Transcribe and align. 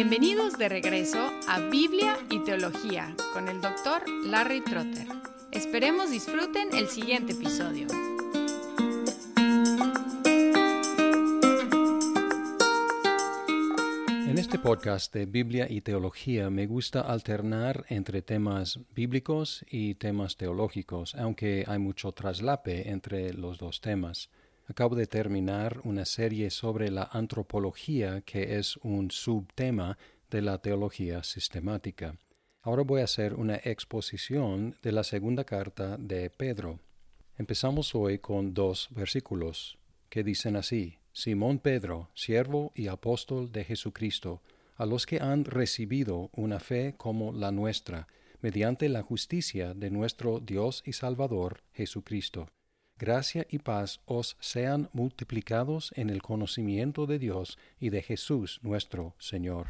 Bienvenidos 0.00 0.56
de 0.56 0.68
regreso 0.68 1.18
a 1.48 1.58
Biblia 1.58 2.16
y 2.30 2.38
Teología 2.44 3.16
con 3.32 3.48
el 3.48 3.60
doctor 3.60 4.08
Larry 4.26 4.60
Trotter. 4.60 5.08
Esperemos 5.50 6.12
disfruten 6.12 6.68
el 6.72 6.86
siguiente 6.86 7.32
episodio. 7.32 7.88
En 14.28 14.38
este 14.38 14.60
podcast 14.60 15.12
de 15.12 15.26
Biblia 15.26 15.66
y 15.68 15.80
Teología 15.80 16.48
me 16.48 16.68
gusta 16.68 17.00
alternar 17.00 17.84
entre 17.88 18.22
temas 18.22 18.78
bíblicos 18.94 19.64
y 19.68 19.96
temas 19.96 20.36
teológicos, 20.36 21.16
aunque 21.16 21.64
hay 21.66 21.80
mucho 21.80 22.12
traslape 22.12 22.88
entre 22.88 23.34
los 23.34 23.58
dos 23.58 23.80
temas. 23.80 24.30
Acabo 24.70 24.94
de 24.96 25.06
terminar 25.06 25.80
una 25.84 26.04
serie 26.04 26.50
sobre 26.50 26.90
la 26.90 27.08
antropología 27.10 28.20
que 28.20 28.58
es 28.58 28.76
un 28.82 29.10
subtema 29.10 29.96
de 30.30 30.42
la 30.42 30.58
teología 30.58 31.22
sistemática. 31.22 32.18
Ahora 32.60 32.82
voy 32.82 33.00
a 33.00 33.04
hacer 33.04 33.32
una 33.32 33.56
exposición 33.56 34.76
de 34.82 34.92
la 34.92 35.04
segunda 35.04 35.44
carta 35.44 35.96
de 35.96 36.28
Pedro. 36.28 36.80
Empezamos 37.38 37.94
hoy 37.94 38.18
con 38.18 38.52
dos 38.52 38.88
versículos 38.90 39.78
que 40.10 40.22
dicen 40.22 40.54
así, 40.54 40.98
Simón 41.12 41.60
Pedro, 41.60 42.10
siervo 42.12 42.70
y 42.74 42.88
apóstol 42.88 43.50
de 43.50 43.64
Jesucristo, 43.64 44.42
a 44.76 44.84
los 44.84 45.06
que 45.06 45.18
han 45.18 45.46
recibido 45.46 46.28
una 46.34 46.60
fe 46.60 46.94
como 46.98 47.32
la 47.32 47.52
nuestra, 47.52 48.06
mediante 48.42 48.90
la 48.90 49.00
justicia 49.00 49.72
de 49.72 49.90
nuestro 49.90 50.40
Dios 50.40 50.82
y 50.84 50.92
Salvador 50.92 51.62
Jesucristo 51.72 52.50
gracia 52.98 53.46
y 53.48 53.58
paz 53.58 54.00
os 54.04 54.36
sean 54.40 54.90
multiplicados 54.92 55.92
en 55.96 56.10
el 56.10 56.20
conocimiento 56.20 57.06
de 57.06 57.18
Dios 57.18 57.58
y 57.78 57.90
de 57.90 58.02
Jesús 58.02 58.60
nuestro 58.62 59.14
Señor. 59.18 59.68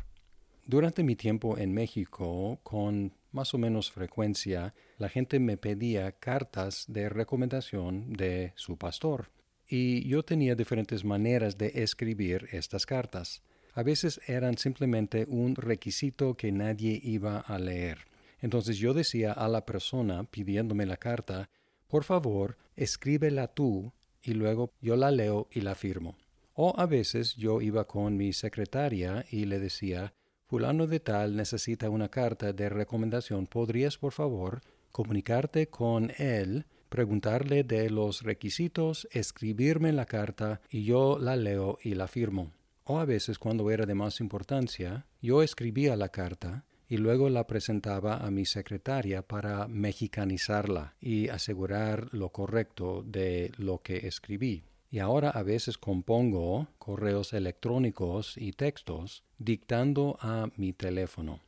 Durante 0.67 1.03
mi 1.03 1.17
tiempo 1.17 1.57
en 1.57 1.73
México, 1.73 2.59
con 2.63 3.13
más 3.33 3.55
o 3.55 3.59
menos 3.59 3.91
frecuencia, 3.91 4.75
la 4.99 5.09
gente 5.09 5.39
me 5.39 5.57
pedía 5.57 6.13
cartas 6.13 6.85
de 6.89 7.09
recomendación 7.09 8.13
de 8.13 8.53
su 8.57 8.77
pastor, 8.77 9.31
y 9.69 10.09
yo 10.09 10.23
tenía 10.25 10.55
diferentes 10.55 11.05
maneras 11.05 11.59
de 11.59 11.73
escribir 11.83 12.49
estas 12.53 12.87
cartas. 12.87 13.43
A 13.75 13.83
veces 13.83 14.21
eran 14.27 14.57
simplemente 14.57 15.27
un 15.29 15.55
requisito 15.55 16.37
que 16.37 16.51
nadie 16.53 16.99
iba 17.03 17.39
a 17.39 17.59
leer. 17.59 18.09
Entonces 18.41 18.79
yo 18.79 18.95
decía 18.95 19.33
a 19.33 19.49
la 19.49 19.67
persona 19.67 20.25
pidiéndome 20.25 20.87
la 20.87 20.97
carta, 20.97 21.51
por 21.89 22.05
favor, 22.05 22.57
escríbela 22.77 23.49
tú 23.49 23.93
y 24.23 24.35
luego 24.35 24.73
yo 24.81 24.95
la 24.97 25.11
leo 25.11 25.49
y 25.51 25.63
la 25.63 25.75
firmo. 25.75 26.17
O 26.55 26.75
a 26.77 26.87
veces 26.87 27.35
yo 27.37 27.61
iba 27.61 27.87
con 27.87 28.17
mi 28.17 28.33
secretaria 28.33 29.25
y 29.31 29.47
le 29.47 29.59
decía, 29.59 30.13
fulano 30.47 30.87
de 30.87 31.01
tal 31.01 31.37
necesita 31.37 31.89
una 31.89 32.09
carta 32.09 32.53
de 32.53 32.69
recomendación, 32.69 33.47
¿podrías 33.47 33.97
por 33.97 34.13
favor 34.13 34.61
comunicarte 34.93 35.69
con 35.69 36.13
él, 36.19 36.67
preguntarle 36.89 37.65
de 37.65 37.91
los 37.91 38.23
requisitos, 38.23 39.09
escribirme 39.13 39.93
la 39.93 40.05
carta 40.05 40.61
y 40.71 40.85
yo 40.85 41.19
la 41.19 41.37
leo 41.37 41.79
y 41.83 41.95
la 41.95 42.07
firmo? 42.07 42.53
O 42.85 42.99
a 42.99 43.05
veces 43.05 43.39
cuando 43.39 43.71
era 43.71 43.87
de 43.87 43.95
más 43.95 44.21
importancia, 44.21 45.07
yo 45.21 45.43
escribía 45.43 45.95
la 45.97 46.09
carta 46.09 46.65
y 46.89 46.97
luego 46.97 47.29
la 47.29 47.47
presentaba 47.47 48.17
a 48.17 48.31
mi 48.31 48.47
secretaria 48.47 49.23
para 49.23 49.69
mexicanizarla 49.69 50.95
y 51.01 51.29
asegurar 51.29 52.09
lo 52.13 52.31
correcto 52.31 53.05
de 53.07 53.53
lo 53.59 53.83
que 53.83 54.07
escribí. 54.07 54.65
Y 54.91 55.01
ahora 55.01 55.29
a 55.29 55.43
veces 55.43 55.77
compongo 55.77 56.69
correos 56.79 57.35
electrónicos 57.35 58.39
y 58.39 58.53
textos 58.53 59.23
dictando 59.37 60.17
a 60.21 60.51
mi 60.57 60.73
teléfono. 60.73 61.41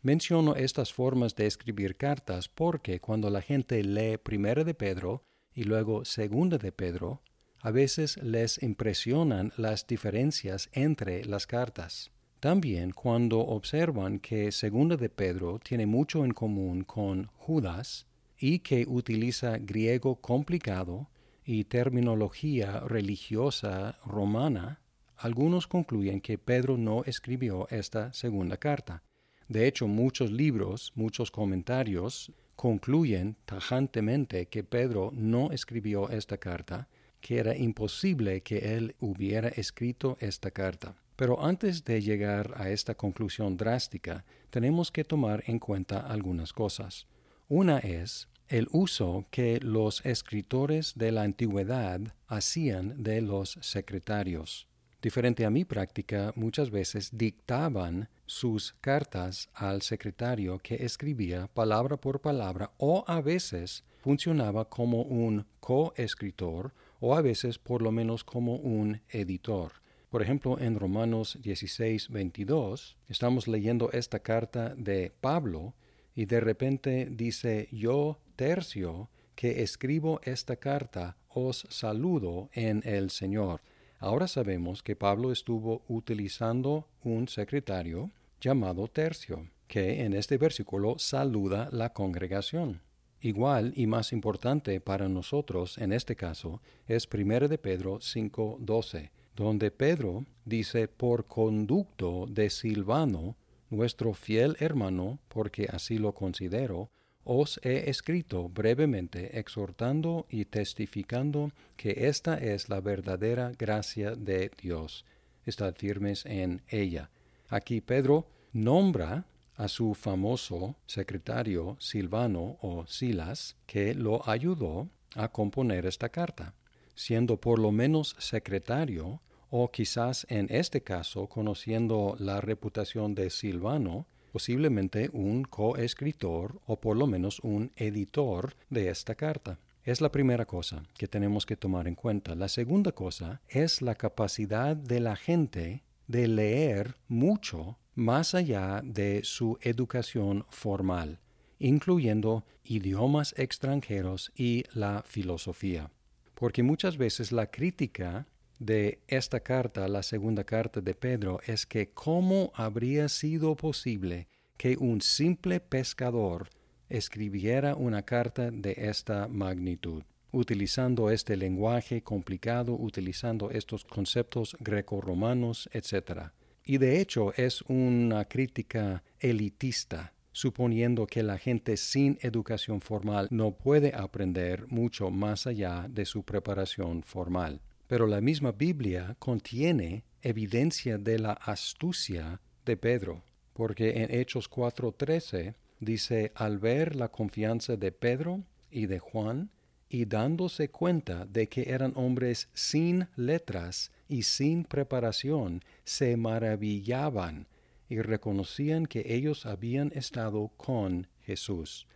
Menciono 0.00 0.54
estas 0.54 0.92
formas 0.92 1.34
de 1.34 1.46
escribir 1.46 1.96
cartas 1.96 2.48
porque 2.48 3.00
cuando 3.00 3.30
la 3.30 3.42
gente 3.42 3.82
lee 3.82 4.18
Primera 4.18 4.62
de 4.62 4.74
Pedro 4.74 5.24
y 5.52 5.64
luego 5.64 6.04
Segunda 6.04 6.58
de 6.58 6.70
Pedro, 6.70 7.22
a 7.58 7.70
veces 7.70 8.22
les 8.22 8.62
impresionan 8.62 9.52
las 9.56 9.86
diferencias 9.86 10.68
entre 10.72 11.24
las 11.24 11.46
cartas. 11.46 12.13
También 12.44 12.90
cuando 12.90 13.38
observan 13.40 14.18
que 14.18 14.52
Segunda 14.52 14.98
de 14.98 15.08
Pedro 15.08 15.58
tiene 15.60 15.86
mucho 15.86 16.26
en 16.26 16.32
común 16.32 16.84
con 16.84 17.30
Judas 17.38 18.06
y 18.38 18.58
que 18.58 18.84
utiliza 18.86 19.56
griego 19.56 20.16
complicado 20.16 21.08
y 21.46 21.64
terminología 21.64 22.80
religiosa 22.80 23.98
romana, 24.04 24.82
algunos 25.16 25.66
concluyen 25.66 26.20
que 26.20 26.36
Pedro 26.36 26.76
no 26.76 27.02
escribió 27.04 27.66
esta 27.70 28.12
segunda 28.12 28.58
carta. 28.58 29.02
De 29.48 29.66
hecho, 29.66 29.88
muchos 29.88 30.30
libros, 30.30 30.92
muchos 30.94 31.30
comentarios 31.30 32.30
concluyen 32.56 33.38
tajantemente 33.46 34.48
que 34.48 34.64
Pedro 34.64 35.12
no 35.14 35.50
escribió 35.50 36.10
esta 36.10 36.36
carta, 36.36 36.88
que 37.22 37.38
era 37.38 37.56
imposible 37.56 38.42
que 38.42 38.76
él 38.76 38.96
hubiera 39.00 39.48
escrito 39.48 40.18
esta 40.20 40.50
carta. 40.50 40.94
Pero 41.16 41.44
antes 41.44 41.84
de 41.84 42.00
llegar 42.00 42.54
a 42.56 42.70
esta 42.70 42.94
conclusión 42.94 43.56
drástica, 43.56 44.24
tenemos 44.50 44.90
que 44.90 45.04
tomar 45.04 45.44
en 45.46 45.58
cuenta 45.58 46.00
algunas 46.00 46.52
cosas. 46.52 47.06
Una 47.48 47.78
es 47.78 48.28
el 48.48 48.68
uso 48.72 49.26
que 49.30 49.60
los 49.60 50.04
escritores 50.04 50.94
de 50.96 51.12
la 51.12 51.22
antigüedad 51.22 52.00
hacían 52.26 53.02
de 53.02 53.20
los 53.22 53.58
secretarios. 53.62 54.66
Diferente 55.00 55.44
a 55.44 55.50
mi 55.50 55.64
práctica, 55.64 56.32
muchas 56.34 56.70
veces 56.70 57.10
dictaban 57.12 58.08
sus 58.26 58.74
cartas 58.80 59.50
al 59.52 59.82
secretario 59.82 60.58
que 60.58 60.76
escribía 60.76 61.46
palabra 61.48 61.98
por 61.98 62.20
palabra 62.20 62.72
o 62.78 63.04
a 63.06 63.20
veces 63.20 63.84
funcionaba 63.98 64.68
como 64.68 65.02
un 65.02 65.46
coescritor 65.60 66.72
o 67.00 67.14
a 67.14 67.20
veces 67.20 67.58
por 67.58 67.82
lo 67.82 67.92
menos 67.92 68.24
como 68.24 68.56
un 68.56 69.02
editor. 69.10 69.83
Por 70.14 70.22
ejemplo, 70.22 70.60
en 70.60 70.78
Romanos 70.78 71.38
16, 71.42 72.08
22, 72.10 72.96
estamos 73.08 73.48
leyendo 73.48 73.90
esta 73.90 74.20
carta 74.20 74.72
de 74.76 75.12
Pablo 75.20 75.74
y 76.14 76.26
de 76.26 76.38
repente 76.38 77.08
dice, 77.10 77.68
yo, 77.72 78.20
tercio, 78.36 79.10
que 79.34 79.64
escribo 79.64 80.20
esta 80.22 80.54
carta, 80.54 81.16
os 81.30 81.66
saludo 81.68 82.48
en 82.52 82.80
el 82.84 83.10
Señor. 83.10 83.62
Ahora 83.98 84.28
sabemos 84.28 84.84
que 84.84 84.94
Pablo 84.94 85.32
estuvo 85.32 85.82
utilizando 85.88 86.86
un 87.02 87.26
secretario 87.26 88.12
llamado 88.40 88.86
tercio, 88.86 89.48
que 89.66 90.04
en 90.04 90.12
este 90.12 90.38
versículo 90.38 90.96
saluda 90.96 91.70
la 91.72 91.92
congregación. 91.92 92.82
Igual 93.20 93.72
y 93.74 93.88
más 93.88 94.12
importante 94.12 94.80
para 94.80 95.08
nosotros 95.08 95.76
en 95.76 95.92
este 95.92 96.14
caso 96.14 96.62
es 96.86 97.08
1 97.12 97.48
de 97.48 97.58
Pedro 97.58 97.98
5:12 97.98 99.10
donde 99.36 99.70
Pedro 99.70 100.24
dice, 100.44 100.88
por 100.88 101.26
conducto 101.26 102.26
de 102.28 102.50
Silvano, 102.50 103.36
nuestro 103.70 104.14
fiel 104.14 104.56
hermano, 104.60 105.18
porque 105.28 105.68
así 105.70 105.98
lo 105.98 106.12
considero, 106.12 106.90
os 107.24 107.58
he 107.62 107.88
escrito 107.88 108.48
brevemente 108.48 109.38
exhortando 109.38 110.26
y 110.28 110.44
testificando 110.44 111.52
que 111.76 112.06
esta 112.06 112.36
es 112.36 112.68
la 112.68 112.80
verdadera 112.80 113.52
gracia 113.58 114.14
de 114.14 114.50
Dios. 114.60 115.04
Estad 115.46 115.74
firmes 115.74 116.26
en 116.26 116.62
ella. 116.68 117.10
Aquí 117.48 117.80
Pedro 117.80 118.26
nombra 118.52 119.24
a 119.56 119.68
su 119.68 119.94
famoso 119.94 120.76
secretario 120.86 121.76
Silvano 121.80 122.58
o 122.60 122.86
Silas, 122.86 123.56
que 123.66 123.94
lo 123.94 124.28
ayudó 124.28 124.88
a 125.14 125.28
componer 125.28 125.86
esta 125.86 126.08
carta 126.08 126.54
siendo 126.94 127.40
por 127.40 127.58
lo 127.58 127.72
menos 127.72 128.16
secretario, 128.18 129.20
o 129.56 129.70
quizás 129.70 130.26
en 130.30 130.48
este 130.50 130.82
caso, 130.82 131.28
conociendo 131.28 132.16
la 132.18 132.40
reputación 132.40 133.14
de 133.14 133.30
Silvano, 133.30 134.08
posiblemente 134.32 135.10
un 135.12 135.44
coescritor 135.44 136.60
o 136.66 136.80
por 136.80 136.96
lo 136.96 137.06
menos 137.06 137.38
un 137.38 137.70
editor 137.76 138.56
de 138.68 138.88
esta 138.88 139.14
carta. 139.14 139.60
Es 139.84 140.00
la 140.00 140.10
primera 140.10 140.44
cosa 140.44 140.82
que 140.98 141.06
tenemos 141.06 141.46
que 141.46 141.54
tomar 141.54 141.86
en 141.86 141.94
cuenta. 141.94 142.34
La 142.34 142.48
segunda 142.48 142.90
cosa 142.90 143.42
es 143.48 143.80
la 143.80 143.94
capacidad 143.94 144.74
de 144.74 144.98
la 144.98 145.14
gente 145.14 145.84
de 146.08 146.26
leer 146.26 146.96
mucho 147.06 147.78
más 147.94 148.34
allá 148.34 148.80
de 148.82 149.20
su 149.22 149.56
educación 149.60 150.46
formal, 150.50 151.20
incluyendo 151.60 152.44
idiomas 152.64 153.32
extranjeros 153.38 154.32
y 154.34 154.64
la 154.72 155.04
filosofía 155.06 155.92
porque 156.34 156.62
muchas 156.62 156.98
veces 156.98 157.32
la 157.32 157.46
crítica 157.46 158.26
de 158.64 159.00
esta 159.08 159.40
carta, 159.40 159.86
la 159.88 160.02
segunda 160.02 160.44
carta 160.44 160.80
de 160.80 160.94
Pedro, 160.94 161.40
es 161.46 161.66
que 161.66 161.90
cómo 161.90 162.50
habría 162.54 163.08
sido 163.08 163.56
posible 163.56 164.28
que 164.56 164.76
un 164.76 165.02
simple 165.02 165.60
pescador 165.60 166.48
escribiera 166.88 167.74
una 167.74 168.02
carta 168.02 168.50
de 168.50 168.74
esta 168.76 169.28
magnitud, 169.28 170.02
utilizando 170.32 171.10
este 171.10 171.36
lenguaje 171.36 172.02
complicado, 172.02 172.74
utilizando 172.74 173.50
estos 173.50 173.84
conceptos 173.84 174.56
greco-romanos, 174.60 175.68
etc. 175.72 176.30
Y 176.64 176.78
de 176.78 177.00
hecho 177.00 177.34
es 177.34 177.62
una 177.62 178.24
crítica 178.24 179.02
elitista, 179.20 180.14
suponiendo 180.32 181.06
que 181.06 181.22
la 181.22 181.38
gente 181.38 181.76
sin 181.76 182.18
educación 182.22 182.80
formal 182.80 183.28
no 183.30 183.52
puede 183.52 183.94
aprender 183.94 184.66
mucho 184.68 185.10
más 185.10 185.46
allá 185.46 185.86
de 185.88 186.06
su 186.06 186.22
preparación 186.22 187.02
formal. 187.02 187.60
Pero 187.86 188.06
la 188.06 188.20
misma 188.20 188.52
Biblia 188.52 189.16
contiene 189.18 190.04
evidencia 190.22 190.98
de 190.98 191.18
la 191.18 191.32
astucia 191.32 192.40
de 192.64 192.76
Pedro, 192.76 193.24
porque 193.52 194.02
en 194.02 194.14
Hechos 194.14 194.48
4:13 194.50 195.54
dice, 195.80 196.32
al 196.34 196.58
ver 196.58 196.96
la 196.96 197.08
confianza 197.08 197.76
de 197.76 197.92
Pedro 197.92 198.44
y 198.70 198.86
de 198.86 198.98
Juan, 198.98 199.50
y 199.88 200.06
dándose 200.06 200.70
cuenta 200.70 201.24
de 201.26 201.48
que 201.48 201.70
eran 201.70 201.92
hombres 201.94 202.48
sin 202.52 203.06
letras 203.14 203.92
y 204.08 204.22
sin 204.22 204.64
preparación, 204.64 205.62
se 205.84 206.16
maravillaban 206.16 207.46
y 207.88 208.00
reconocían 208.00 208.86
que 208.86 209.14
ellos 209.14 209.46
habían 209.46 209.92
estado 209.94 210.48
con 210.56 211.06
Jesús. 211.20 211.86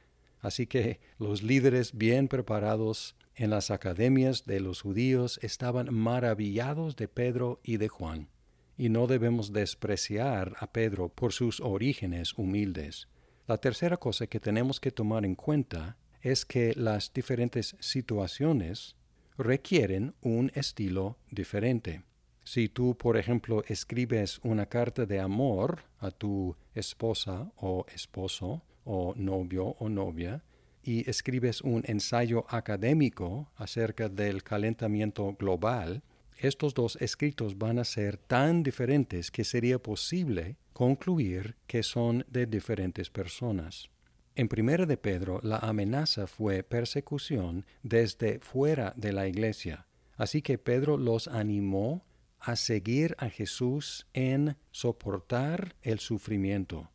Así 0.41 0.67
que 0.67 1.01
los 1.19 1.43
líderes 1.43 1.97
bien 1.97 2.29
preparados 2.29 3.17
en 3.39 3.51
las 3.51 3.71
academias 3.71 4.45
de 4.47 4.59
los 4.59 4.83
judíos 4.83 5.39
estaban 5.43 5.95
maravillados 5.95 6.97
de 6.97 7.07
Pedro 7.07 7.61
y 7.63 7.77
de 7.77 7.89
Juan. 7.89 8.29
Y 8.77 8.89
no 8.89 9.07
debemos 9.07 9.53
despreciar 9.53 10.57
a 10.59 10.73
Pedro 10.73 11.09
por 11.09 11.33
sus 11.33 11.61
orígenes 11.61 12.35
humildes. 12.37 13.09
La 13.47 13.59
tercera 13.59 13.97
cosa 13.97 14.27
que 14.27 14.41
tenemos 14.41 14.81
que 14.81 14.91
tomar 14.91 15.25
en 15.25 15.37
cuenta 15.37 15.97
es 16.21 16.45
que 16.45 16.75
las 16.75 17.13
diferentes 17.13 17.77
situaciones 17.79 18.97
requieren 19.37 20.15
un 20.21 20.51
estilo 20.55 21.17
diferente. 21.31 22.03
Si 22.43 22.69
tú, 22.69 22.97
por 22.97 23.17
ejemplo, 23.17 23.63
escribes 23.69 24.41
una 24.43 24.67
carta 24.67 25.07
de 25.07 25.21
amor 25.21 25.85
a 26.01 26.11
tu 26.11 26.57
esposa 26.75 27.53
o 27.57 27.87
esposo 27.95 28.65
o 28.85 29.15
novio 29.17 29.77
o 29.79 29.89
novia, 29.89 30.43
y 30.83 31.09
escribes 31.09 31.61
un 31.61 31.83
ensayo 31.87 32.47
académico 32.49 33.51
acerca 33.57 34.09
del 34.09 34.43
calentamiento 34.43 35.35
global, 35.39 36.03
estos 36.37 36.75
dos 36.75 36.97
escritos 37.01 37.59
van 37.59 37.79
a 37.79 37.85
ser 37.85 38.17
tan 38.17 38.63
diferentes 38.63 39.31
que 39.31 39.45
sería 39.45 39.79
posible 39.81 40.57
concluir 40.73 41.57
que 41.67 41.83
son 41.83 42.25
de 42.29 42.47
diferentes 42.47 43.11
personas. 43.11 43.91
En 44.37 44.47
primera 44.47 44.87
de 44.87 44.97
Pedro, 44.97 45.41
la 45.43 45.57
amenaza 45.57 46.29
fue 46.29 46.63
persecución 46.63 47.67
desde 47.83 48.39
fuera 48.39 48.95
de 48.97 49.13
la 49.13 49.27
iglesia. 49.27 49.89
Así 50.17 50.43
que 50.43 50.59
Pedro 50.59 50.97
los 50.97 51.27
animó 51.27 52.05
a 52.39 52.55
seguir 52.55 53.17
a 53.19 53.31
Jesús 53.31 54.07
en 54.13 54.57
soportar 54.71 55.75
el 55.83 55.99
sufrimiento. 55.99 56.91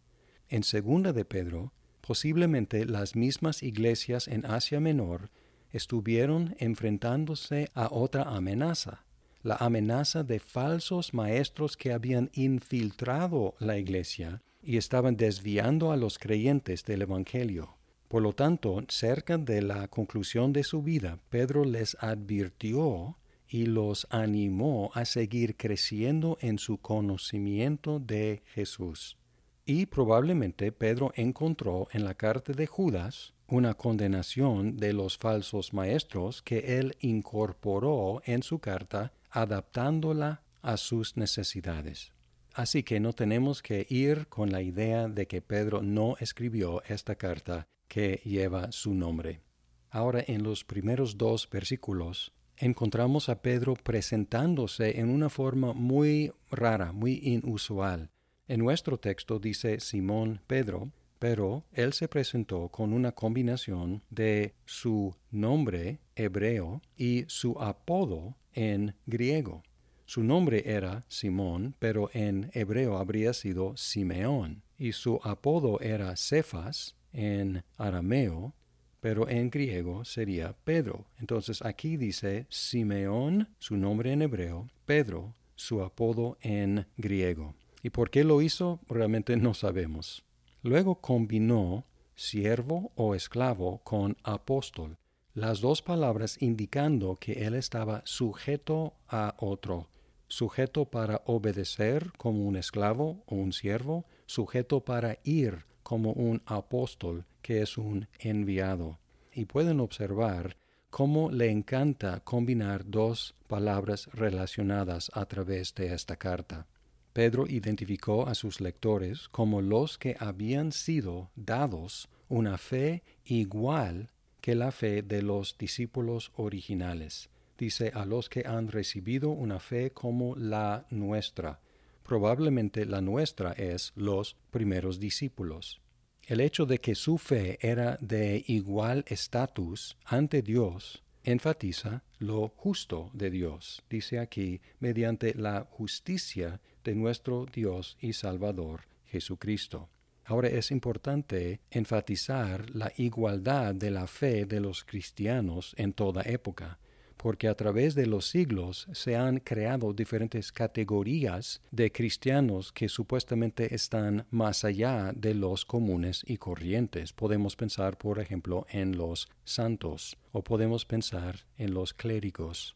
En 0.47 0.63
segunda 0.63 1.11
de 1.11 1.25
Pedro, 1.25 1.73
posiblemente 2.05 2.85
las 2.85 3.15
mismas 3.15 3.63
iglesias 3.63 4.27
en 4.27 4.45
Asia 4.45 4.81
Menor 4.81 5.29
estuvieron 5.71 6.53
enfrentándose 6.59 7.71
a 7.73 7.87
otra 7.91 8.23
amenaza, 8.23 9.05
la 9.41 9.55
amenaza 9.55 10.23
de 10.23 10.39
falsos 10.39 11.13
maestros 11.13 11.77
que 11.77 11.93
habían 11.93 12.29
infiltrado 12.33 13.55
la 13.59 13.77
iglesia 13.77 14.41
y 14.61 14.75
estaban 14.75 15.15
desviando 15.15 15.91
a 15.93 15.97
los 15.97 16.19
creyentes 16.19 16.83
del 16.83 17.03
Evangelio. 17.03 17.77
Por 18.09 18.21
lo 18.21 18.33
tanto, 18.33 18.83
cerca 18.89 19.37
de 19.37 19.61
la 19.61 19.87
conclusión 19.87 20.51
de 20.51 20.63
su 20.63 20.83
vida, 20.83 21.19
Pedro 21.29 21.63
les 21.63 21.95
advirtió 22.01 23.17
y 23.47 23.65
los 23.65 24.07
animó 24.09 24.91
a 24.93 25.05
seguir 25.05 25.55
creciendo 25.55 26.37
en 26.41 26.59
su 26.59 26.77
conocimiento 26.79 27.99
de 27.99 28.43
Jesús. 28.47 29.17
Y 29.65 29.85
probablemente 29.85 30.71
Pedro 30.71 31.13
encontró 31.15 31.87
en 31.91 32.03
la 32.03 32.15
carta 32.15 32.51
de 32.51 32.67
Judas 32.67 33.33
una 33.47 33.75
condenación 33.75 34.75
de 34.77 34.93
los 34.93 35.17
falsos 35.17 35.73
maestros 35.73 36.41
que 36.41 36.79
él 36.79 36.97
incorporó 36.99 38.21
en 38.25 38.43
su 38.43 38.59
carta 38.59 39.13
adaptándola 39.29 40.43
a 40.61 40.77
sus 40.77 41.15
necesidades. 41.17 42.11
Así 42.53 42.83
que 42.83 42.99
no 42.99 43.13
tenemos 43.13 43.61
que 43.61 43.87
ir 43.89 44.27
con 44.27 44.51
la 44.51 44.61
idea 44.61 45.07
de 45.07 45.27
que 45.27 45.41
Pedro 45.41 45.81
no 45.81 46.15
escribió 46.19 46.83
esta 46.83 47.15
carta 47.15 47.67
que 47.87 48.21
lleva 48.25 48.71
su 48.71 48.93
nombre. 48.93 49.41
Ahora 49.89 50.23
en 50.27 50.43
los 50.43 50.63
primeros 50.63 51.17
dos 51.17 51.49
versículos 51.49 52.33
encontramos 52.57 53.29
a 53.29 53.41
Pedro 53.41 53.75
presentándose 53.75 54.99
en 54.99 55.09
una 55.09 55.29
forma 55.29 55.73
muy 55.73 56.31
rara, 56.49 56.91
muy 56.91 57.19
inusual. 57.23 58.12
En 58.47 58.59
nuestro 58.59 58.97
texto 58.97 59.39
dice 59.39 59.79
Simón 59.79 60.41
Pedro, 60.47 60.91
pero 61.17 61.63
él 61.71 61.93
se 61.93 62.09
presentó 62.09 62.67
con 62.67 62.91
una 62.91 63.13
combinación 63.13 64.03
de 64.09 64.53
su 64.65 65.15
nombre 65.31 65.99
hebreo 66.17 66.81
y 66.97 67.23
su 67.27 67.57
apodo 67.61 68.35
en 68.51 68.95
griego. 69.05 69.63
Su 70.05 70.23
nombre 70.23 70.63
era 70.65 71.05
Simón, 71.07 71.75
pero 71.79 72.09
en 72.13 72.51
hebreo 72.53 72.97
habría 72.97 73.31
sido 73.31 73.77
Simeón, 73.77 74.61
y 74.77 74.91
su 74.91 75.21
apodo 75.23 75.79
era 75.79 76.17
Cefas 76.17 76.97
en 77.13 77.63
arameo, 77.77 78.53
pero 78.99 79.29
en 79.29 79.49
griego 79.49 80.03
sería 80.03 80.53
Pedro. 80.65 81.05
Entonces 81.17 81.61
aquí 81.61 81.95
dice 81.95 82.45
Simeón, 82.49 83.47
su 83.59 83.77
nombre 83.77 84.11
en 84.11 84.21
hebreo, 84.21 84.69
Pedro, 84.85 85.33
su 85.55 85.81
apodo 85.81 86.37
en 86.41 86.85
griego. 86.97 87.55
¿Y 87.83 87.89
por 87.89 88.09
qué 88.09 88.23
lo 88.23 88.41
hizo? 88.41 88.79
Realmente 88.87 89.35
no 89.35 89.53
sabemos. 89.53 90.23
Luego 90.61 91.01
combinó 91.01 91.85
siervo 92.15 92.93
o 92.95 93.13
esclavo 93.13 93.79
con 93.83 94.15
apóstol, 94.23 94.97
las 95.33 95.59
dos 95.59 95.81
palabras 95.81 96.41
indicando 96.41 97.17
que 97.17 97.45
él 97.45 97.55
estaba 97.55 98.01
sujeto 98.05 98.93
a 99.09 99.35
otro, 99.37 99.89
sujeto 100.27 100.85
para 100.85 101.21
obedecer 101.25 102.13
como 102.17 102.45
un 102.45 102.55
esclavo 102.55 103.23
o 103.25 103.35
un 103.35 103.51
siervo, 103.51 104.05
sujeto 104.27 104.85
para 104.85 105.17
ir 105.23 105.65
como 105.83 106.13
un 106.13 106.41
apóstol 106.45 107.25
que 107.41 107.61
es 107.61 107.77
un 107.77 108.07
enviado. 108.19 108.99
Y 109.33 109.45
pueden 109.45 109.81
observar 109.81 110.55
cómo 110.89 111.31
le 111.31 111.49
encanta 111.49 112.21
combinar 112.21 112.89
dos 112.89 113.35
palabras 113.47 114.07
relacionadas 114.13 115.11
a 115.13 115.25
través 115.25 115.73
de 115.75 115.93
esta 115.93 116.15
carta. 116.15 116.67
Pedro 117.13 117.45
identificó 117.47 118.27
a 118.27 118.35
sus 118.35 118.59
lectores 118.59 119.29
como 119.29 119.61
los 119.61 119.97
que 119.97 120.15
habían 120.19 120.71
sido 120.71 121.29
dados 121.35 122.09
una 122.27 122.57
fe 122.57 123.03
igual 123.23 124.11
que 124.41 124.55
la 124.55 124.71
fe 124.71 125.03
de 125.03 125.21
los 125.21 125.57
discípulos 125.57 126.31
originales 126.35 127.29
dice 127.57 127.91
a 127.93 128.05
los 128.05 128.29
que 128.29 128.43
han 128.45 128.67
recibido 128.67 129.29
una 129.29 129.59
fe 129.59 129.91
como 129.91 130.35
la 130.35 130.85
nuestra. 130.89 131.59
Probablemente 132.03 132.85
la 132.85 133.01
nuestra 133.01 133.53
es 133.53 133.93
los 133.95 134.35
primeros 134.51 134.99
discípulos. 134.99 135.81
El 136.25 136.41
hecho 136.41 136.65
de 136.65 136.79
que 136.79 136.95
su 136.95 137.17
fe 137.17 137.57
era 137.61 137.97
de 138.01 138.43
igual 138.47 139.05
estatus 139.07 139.97
ante 140.05 140.41
Dios 140.41 141.03
enfatiza 141.23 142.03
lo 142.19 142.49
justo 142.49 143.09
de 143.13 143.29
Dios, 143.29 143.81
dice 143.89 144.19
aquí, 144.19 144.61
mediante 144.79 145.33
la 145.35 145.65
justicia 145.69 146.59
de 146.83 146.95
nuestro 146.95 147.45
Dios 147.45 147.97
y 147.99 148.13
Salvador 148.13 148.81
Jesucristo. 149.05 149.89
Ahora 150.25 150.47
es 150.47 150.71
importante 150.71 151.59
enfatizar 151.69 152.69
la 152.69 152.91
igualdad 152.97 153.75
de 153.75 153.91
la 153.91 154.07
fe 154.07 154.45
de 154.45 154.59
los 154.59 154.83
cristianos 154.83 155.73
en 155.77 155.93
toda 155.93 156.21
época 156.23 156.79
porque 157.23 157.47
a 157.47 157.55
través 157.55 157.95
de 157.95 158.05
los 158.05 158.27
siglos 158.27 158.85
se 158.91 159.15
han 159.15 159.39
creado 159.39 159.93
diferentes 159.93 160.51
categorías 160.51 161.61
de 161.71 161.89
cristianos 161.89 162.73
que 162.73 162.89
supuestamente 162.89 163.73
están 163.73 164.25
más 164.29 164.65
allá 164.65 165.13
de 165.15 165.33
los 165.33 165.63
comunes 165.63 166.23
y 166.27 166.35
corrientes. 166.35 167.13
Podemos 167.13 167.55
pensar, 167.55 167.97
por 167.97 168.19
ejemplo, 168.19 168.65
en 168.69 168.97
los 168.97 169.29
santos 169.45 170.17
o 170.33 170.43
podemos 170.43 170.83
pensar 170.83 171.45
en 171.57 171.73
los 171.73 171.93
clérigos. 171.93 172.75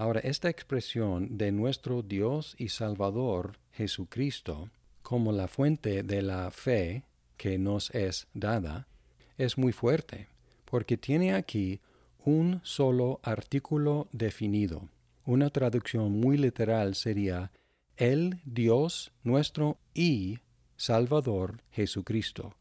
Ahora, 0.00 0.20
esta 0.20 0.48
expresión 0.48 1.36
de 1.36 1.52
nuestro 1.52 2.00
Dios 2.00 2.54
y 2.56 2.70
Salvador 2.70 3.58
Jesucristo 3.72 4.70
como 5.02 5.30
la 5.30 5.46
fuente 5.46 6.02
de 6.02 6.22
la 6.22 6.50
fe 6.50 7.04
que 7.36 7.58
nos 7.58 7.90
es 7.90 8.26
dada 8.32 8.88
es 9.36 9.58
muy 9.58 9.72
fuerte, 9.72 10.26
porque 10.64 10.96
tiene 10.96 11.34
aquí 11.34 11.80
un 12.24 12.62
solo 12.62 13.20
artículo 13.22 14.08
definido. 14.10 14.88
Una 15.26 15.50
traducción 15.50 16.12
muy 16.12 16.38
literal 16.38 16.94
sería 16.94 17.52
el 17.98 18.40
Dios 18.46 19.12
nuestro 19.22 19.76
y 19.92 20.38
Salvador 20.78 21.62
Jesucristo. 21.72 22.54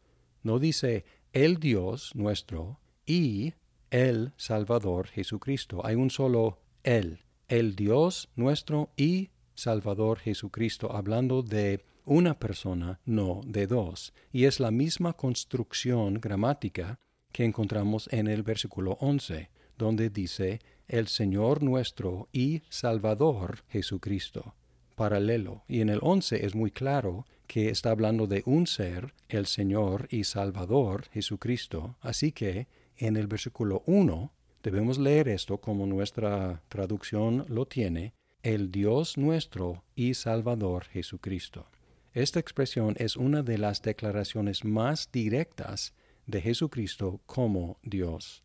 No 0.44 0.60
dice 0.60 1.06
el 1.32 1.56
Dios 1.62 2.14
nuestro 2.16 2.82
y 3.06 3.54
el 3.92 4.34
Salvador 4.36 5.08
Jesucristo. 5.08 5.86
Hay 5.86 5.96
un 5.96 6.10
solo 6.10 6.60
Él, 6.84 7.22
el 7.50 7.76
Dios 7.76 8.30
nuestro 8.36 8.92
y 8.96 9.32
Salvador 9.56 10.20
Jesucristo, 10.20 10.96
hablando 10.96 11.42
de 11.42 11.84
una 12.06 12.40
persona, 12.40 13.00
no 13.06 13.42
de 13.46 13.68
dos, 13.68 14.14
y 14.32 14.46
es 14.46 14.60
la 14.60 14.72
misma 14.72 15.14
construcción 15.14 16.22
gramática 16.22 17.00
que 17.32 17.44
encontramos 17.44 18.08
en 18.12 18.28
el 18.28 18.44
versículo 18.44 18.98
11, 19.02 19.50
donde 19.78 20.10
dice 20.10 20.60
el 20.88 21.08
Señor 21.08 21.62
nuestro 21.62 22.30
y 22.32 22.62
Salvador 22.70 23.64
Jesucristo. 23.68 24.56
Paralelo. 24.96 25.64
Y 25.68 25.82
en 25.82 25.90
el 25.90 26.00
11 26.02 26.46
es 26.46 26.56
muy 26.56 26.72
claro 26.72 27.26
que 27.48 27.70
está 27.70 27.92
hablando 27.92 28.28
de 28.28 28.44
un 28.46 28.68
ser, 28.68 29.14
el 29.28 29.46
Señor 29.46 30.08
y 30.12 30.24
Salvador 30.24 31.06
Jesucristo. 31.12 31.96
Así 32.02 32.32
que 32.32 32.68
en 32.98 33.16
el 33.16 33.28
versículo 33.28 33.84
1 33.86 34.32
debemos 34.64 34.98
leer 34.98 35.30
esto 35.30 35.60
como 35.60 35.86
nuestra 35.86 36.62
traducción 36.70 37.46
lo 37.48 37.66
tiene, 37.66 38.14
el 38.44 38.72
Dios 38.72 39.18
nuestro 39.18 39.84
y 39.96 40.14
Salvador 40.14 40.86
Jesucristo. 40.86 41.68
Esta 42.14 42.40
expresión 42.40 42.96
es 42.98 43.16
una 43.16 43.44
de 43.44 43.58
las 43.58 43.82
declaraciones 43.82 44.66
más 44.66 45.10
directas 45.12 45.94
de 46.26 46.42
Jesucristo 46.42 47.22
como 47.26 47.78
Dios. 47.84 48.44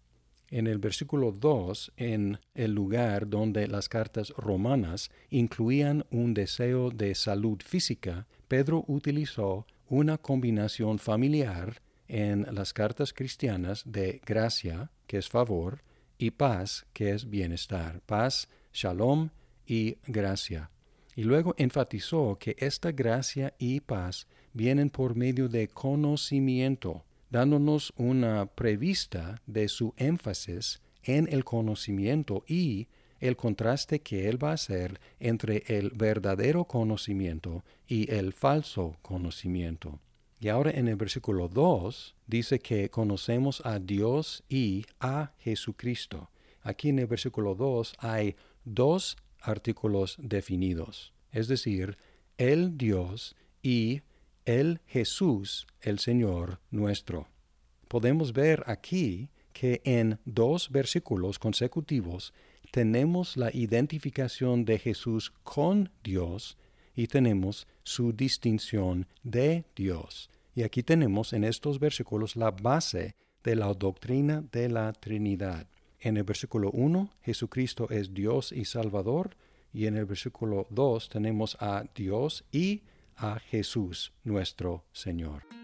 En 0.51 0.67
el 0.67 0.79
versículo 0.79 1.33
2, 1.33 1.93
en 1.97 2.39
el 2.55 2.73
lugar 2.73 3.29
donde 3.29 3.67
las 3.67 3.89
cartas 3.89 4.31
romanas 4.31 5.11
incluían 5.31 6.05
un 6.11 6.35
deseo 6.35 6.91
de 6.91 7.15
salud 7.15 7.59
física, 7.65 8.27
Pedro 8.47 8.85
utilizó 8.87 9.67
una 9.89 10.19
combinación 10.19 10.99
familiar 10.99 11.83
en 12.07 12.47
las 12.55 12.73
cartas 12.73 13.13
cristianas 13.13 13.83
de 13.87 14.21
gracia, 14.25 14.91
que 15.07 15.19
es 15.19 15.29
favor, 15.29 15.83
y 16.19 16.31
paz, 16.31 16.87
que 16.93 17.11
es 17.11 17.29
bienestar. 17.29 18.01
Paz, 18.07 18.49
shalom 18.73 19.31
y 19.67 19.97
gracia. 20.07 20.71
Y 21.17 21.25
luego 21.25 21.55
enfatizó 21.59 22.37
que 22.39 22.57
esta 22.59 22.93
gracia 22.93 23.55
y 23.59 23.81
paz 23.81 24.27
vienen 24.53 24.91
por 24.91 25.15
medio 25.17 25.49
de 25.49 25.69
conocimiento, 25.69 27.05
dándonos 27.31 27.93
una 27.97 28.47
prevista 28.47 29.41
de 29.47 29.69
su 29.69 29.95
énfasis 29.97 30.81
en 31.03 31.29
el 31.31 31.45
conocimiento 31.45 32.45
y 32.47 32.89
el 33.21 33.37
contraste 33.37 34.01
que 34.01 34.29
él 34.29 34.43
va 34.43 34.51
a 34.51 34.55
hacer 34.55 35.01
entre 35.19 35.65
el 35.67 35.91
verdadero 35.91 36.65
conocimiento 36.65 37.65
y 37.87 38.11
el 38.13 38.33
falso 38.33 38.97
conocimiento. 39.03 39.99
Y 40.45 40.51
ahora 40.51 40.73
en 40.73 40.89
el 40.89 40.97
versículo 40.97 41.49
2 41.49 42.17
dice 42.27 42.59
que 42.59 42.91
conocemos 42.91 43.63
a 43.65 43.79
Dios 43.79 44.45
y 44.47 44.85
a 45.01 45.33
Jesucristo. 45.39 46.29
Aquí 46.61 46.91
en 46.91 46.99
el 46.99 47.07
versículo 47.07 47.55
2 47.55 47.95
hay 47.99 48.37
dos 48.63 49.17
artículos 49.41 50.19
definidos, 50.21 51.15
es 51.33 51.49
decir, 51.49 51.97
el 52.37 52.77
Dios 52.77 53.37
y 53.63 54.03
el 54.45 54.83
Jesús, 54.85 55.67
el 55.81 55.99
Señor 55.99 56.61
nuestro. 56.71 57.27
Podemos 57.89 58.35
ver 58.35 58.65
aquí 58.67 59.31
que 59.55 59.81
en 59.85 60.19
dos 60.27 60.69
versículos 60.71 61.39
consecutivos 61.39 62.35
tenemos 62.71 63.39
la 63.39 63.49
identificación 63.51 64.67
de 64.67 64.79
Jesús 64.79 65.33
con 65.43 65.91
Dios 66.03 66.59
y 66.95 67.07
tenemos 67.07 67.67
su 67.83 68.13
distinción 68.13 69.07
de 69.23 69.65
Dios. 69.75 70.31
Y 70.55 70.63
aquí 70.63 70.83
tenemos 70.83 71.33
en 71.33 71.45
estos 71.45 71.79
versículos 71.79 72.37
la 72.37 72.51
base 72.51 73.15
de 73.43 73.57
la 73.57 73.73
doctrina 73.75 74.45
de 74.53 74.69
la 74.69 74.93
Trinidad. 74.93 75.67
En 76.01 76.17
el 76.17 76.25
versículo 76.25 76.71
1, 76.71 77.11
Jesucristo 77.23 77.89
es 77.91 78.15
Dios 78.15 78.53
y 78.53 78.65
Salvador, 78.65 79.37
y 79.73 79.87
en 79.87 79.97
el 79.97 80.05
versículo 80.05 80.67
2 80.71 81.09
tenemos 81.09 81.57
a 81.61 81.85
Dios 81.95 82.45
y 82.53 82.83
a 83.17 83.39
Jesús 83.39 84.13
nuestro 84.23 84.85
Señor. 84.93 85.64